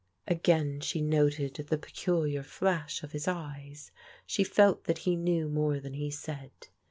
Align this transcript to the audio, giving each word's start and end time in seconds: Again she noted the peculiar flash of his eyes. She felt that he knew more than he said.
Again 0.27 0.79
she 0.81 0.99
noted 0.99 1.53
the 1.53 1.77
peculiar 1.77 2.41
flash 2.41 3.03
of 3.03 3.11
his 3.11 3.27
eyes. 3.27 3.91
She 4.25 4.43
felt 4.43 4.85
that 4.85 4.97
he 5.05 5.15
knew 5.15 5.47
more 5.47 5.79
than 5.79 5.93
he 5.93 6.09
said. 6.09 6.49